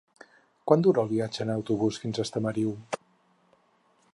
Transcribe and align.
Quant 0.69 0.85
dura 0.87 1.03
el 1.03 1.11
viatge 1.11 1.45
en 1.45 1.51
autobús 1.55 1.99
fins 2.05 2.17
a 2.17 2.25
Estamariu? 2.29 2.73